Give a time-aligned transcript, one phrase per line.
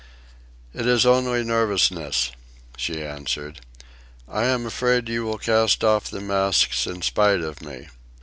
[0.73, 2.31] "It is only nervousness,"
[2.75, 3.61] she answered.
[4.27, 7.87] "I am afraid you will cast off the masts in spite of me."